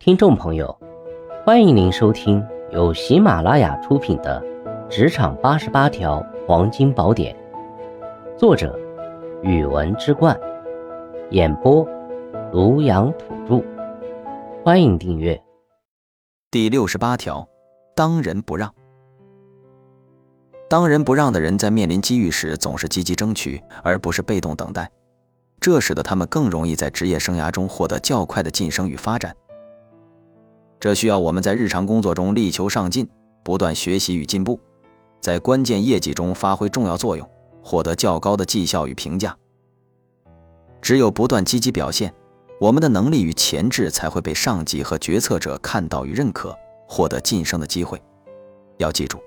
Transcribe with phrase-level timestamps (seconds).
[0.00, 0.78] 听众朋友，
[1.44, 4.40] 欢迎您收听由喜马拉雅出品的
[4.88, 7.36] 《职场八十八条黄金宝典》，
[8.38, 8.78] 作者：
[9.42, 10.38] 语文之冠，
[11.30, 11.84] 演播：
[12.52, 13.64] 庐阳土著。
[14.64, 15.38] 欢迎订阅。
[16.48, 17.46] 第六十八条，
[17.96, 18.72] 当仁不让。
[20.70, 24.88] 当仁不让的人在面临机遇时总是积极争取，而不是被动等待，
[25.58, 29.34] 这使得他们更容易在职业生涯中获得较快的晋升与发展。
[30.80, 33.08] 这需要我们在日常工作中力求上进，
[33.42, 34.60] 不断学习与进步，
[35.20, 37.28] 在关键业绩中发挥重要作用，
[37.62, 39.36] 获得较高的绩效与评价。
[40.80, 42.14] 只有不断积极表现，
[42.60, 46.56] 我们的能力与潜质才会被上级和决策者看到与认可，
[46.86, 48.00] 获得晋升的机会。
[48.76, 49.18] 要记住，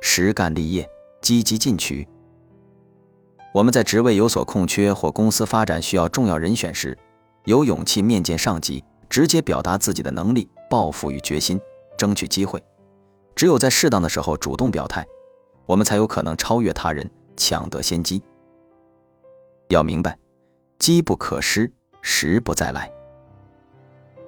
[0.00, 0.88] 实干立业，
[1.20, 2.06] 积极进取。
[3.52, 6.96] 我们在职位有所空缺或公司发展需要重要人选时，
[7.44, 10.48] 有勇气面见上级，直接表达自己的能力。
[10.72, 11.60] 抱负与决心，
[11.98, 12.58] 争取机会。
[13.36, 15.06] 只有在适当的时候主动表态，
[15.66, 18.22] 我们才有可能超越他人，抢得先机。
[19.68, 20.18] 要明白，
[20.78, 22.90] 机不可失，时不再来。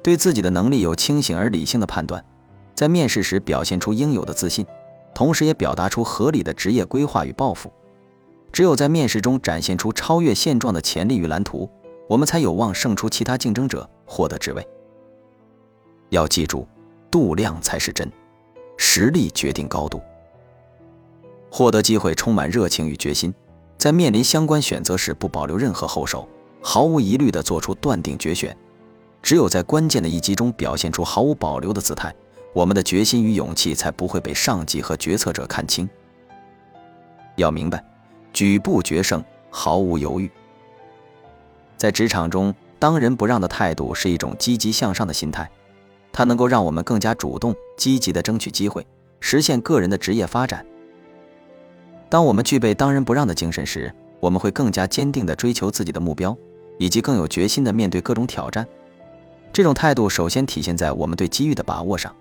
[0.00, 2.24] 对自己的能力有清醒而理性的判断，
[2.72, 4.64] 在面试时表现出应有的自信，
[5.12, 7.72] 同时也表达出合理的职业规划与抱负。
[8.52, 11.68] 只有在面试中展现出超越现状的潜力与蓝图，
[12.08, 14.64] 我们才有望胜出其他竞争者，获得职位。
[16.10, 16.66] 要记住，
[17.10, 18.10] 度量才是真，
[18.76, 20.00] 实力决定高度。
[21.50, 23.34] 获得机会充满热情与决心，
[23.76, 26.28] 在面临相关选择时不保留任何后手，
[26.62, 28.56] 毫无疑虑地做出断定决选。
[29.22, 32.14] 只有在关键的一击中表现出毫无保留的姿态，
[32.52, 35.88] 我们的决心与勇气才不会被上级和决策者看清。
[37.36, 37.84] 要明白，
[38.32, 40.30] 举步决胜，毫无犹豫。
[41.76, 45.50] 在职场中，当仁不让的态度是一种积极向上的心态。
[46.18, 48.84] 它能够让我们更加主动、积极地争取机会，
[49.20, 50.66] 实现个人的职业发展。
[52.08, 56.36] 当我们具备当仁不让的精神时，我们会更加坚定地追求自己的目标，
[56.76, 58.66] 以及更有决心地面对各种挑战。
[59.52, 62.12] 这种态度首先体现在我们对机遇的把握上。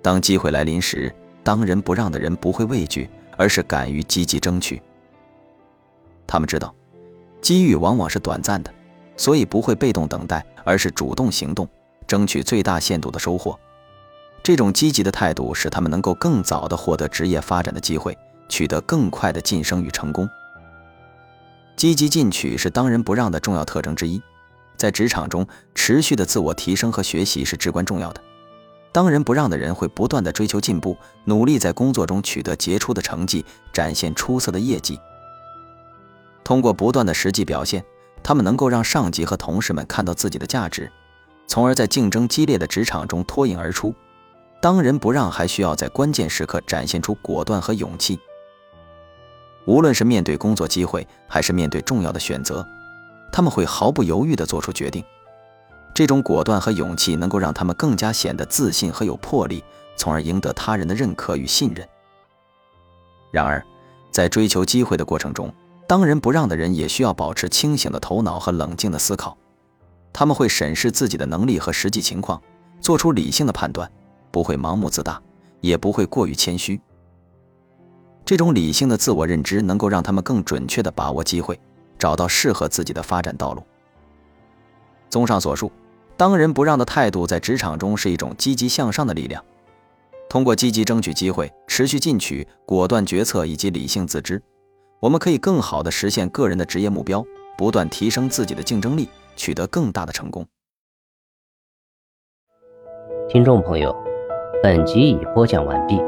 [0.00, 4.80] 当机会来临时，当仁不让的人不会畏惧，而是敢于积极争取。
[6.26, 6.74] 他们知道，
[7.42, 8.72] 机遇往往是短暂的，
[9.18, 11.68] 所以不会被动等待，而是主动行动。
[12.06, 13.58] 争取最大限度的收获，
[14.42, 18.16] 这种积极的态度使他们能够更早的获得职业发展的机会，
[18.48, 20.28] 取得更快的晋升与成功。
[21.76, 24.22] 积极进取是当仁不让的重要特征之一，
[24.76, 28.20] 在职场中持续的自我提升和学习是至关重要的。
[28.92, 35.00] 当仁不让的人会不断的追求进步，努力在工作中取得杰出的成绩，展现出色的业绩。
[36.44, 37.84] 通过不断的实际表现，
[38.22, 40.92] 他们能够让上级和同事们看到自己的价值。
[41.46, 43.94] 从而在竞争激烈的职场中脱颖而出。
[44.60, 48.18] 当仁不让，还需要在关键时刻展现出果断和勇气。
[49.66, 52.66] 无论是面对工作机会，还是面对重要的选择，
[53.30, 55.04] 他们会毫不犹豫地做出决定。
[55.94, 59.62] 这种果断和勇气能够让他们更加显得自信和有魄力，
[59.96, 61.86] 从而赢得他人的认可与信任。
[63.30, 63.64] 然而，
[64.10, 65.52] 在追求机会的过程中，
[65.86, 69.36] 当仁不让的人也需要保持清醒的头脑和冷静的思考。
[70.14, 72.40] 他们会审视自己的能力和实际情况，
[72.80, 73.90] 做出理性的判断，
[74.30, 75.20] 不会盲目自大，
[75.60, 76.80] 也不会过于谦虚。
[78.24, 81.60] 这种理性的自我认知能够让他们更准确地把握机会，
[81.98, 83.62] 找到适合自己的发展道路。
[85.10, 85.70] 综上所述，
[86.16, 89.44] 当仁不让的态度在职场中是一种积极向上的力量。
[90.30, 94.40] 通过积极争取机会、持续进取、果断决策以及理性自知，
[95.00, 97.24] 我们可以更好地实现个人的职业目标，
[97.56, 99.08] 不断提升自己的竞争力。
[99.36, 100.46] 取得更大的成功。
[103.28, 103.92] 听众朋友，
[104.62, 106.00] 本集已播讲完毕，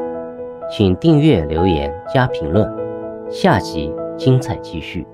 [0.70, 2.64] 请订阅、留言、加评论，
[3.28, 5.04] 下集精彩继续。